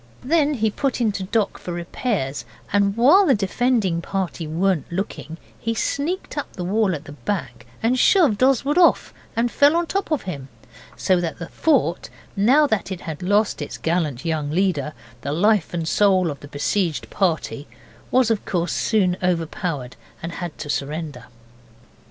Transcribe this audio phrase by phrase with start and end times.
[0.23, 5.75] Then he put into dock for repairs, and while the defending party weren't looking he
[5.75, 10.09] sneaked up the wall at the back and shoved Oswald off, and fell on top
[10.11, 10.47] of him,
[10.97, 15.71] so that the fort, now that it had lost its gallant young leader, the life
[15.71, 17.67] and soul of the besieged party,
[18.09, 21.25] was of course soon overpowered, and had to surrender.